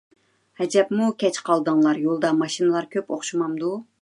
[0.61, 3.75] ھەجەپمۇ كەچ قالدىڭلار، يولدا ماشىنىلار كۆپ ئوخشىمامدۇ؟